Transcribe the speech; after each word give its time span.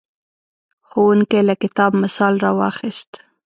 ښوونکی 0.87 1.41
له 1.47 1.55
کتاب 1.63 1.91
مثال 2.03 2.33
راواخیست. 2.45 3.11